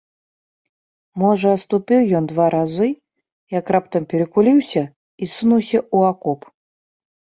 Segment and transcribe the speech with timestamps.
[1.23, 2.87] Можа, ступіў ён два разы,
[3.59, 4.83] як раптам перакуліўся
[5.21, 6.41] і сунуўся ў акоп.